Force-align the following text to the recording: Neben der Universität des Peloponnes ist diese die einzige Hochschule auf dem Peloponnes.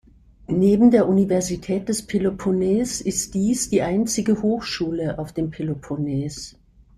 Neben 0.47 0.89
der 0.89 1.07
Universität 1.07 1.87
des 1.87 2.01
Peloponnes 2.07 3.01
ist 3.01 3.35
diese 3.35 3.69
die 3.69 3.83
einzige 3.83 4.41
Hochschule 4.41 5.19
auf 5.19 5.31
dem 5.31 5.51
Peloponnes. 5.51 6.57